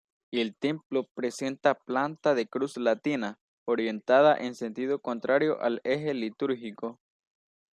El 0.31 0.55
templo 0.55 1.03
presenta 1.13 1.75
planta 1.75 2.33
de 2.33 2.47
cruz 2.47 2.75
latina, 2.75 3.37
orientada 3.67 4.35
en 4.35 4.55
sentido 4.55 4.99
contrario 4.99 5.61
al 5.61 5.79
eje 5.83 6.15
litúrgico. 6.15 6.99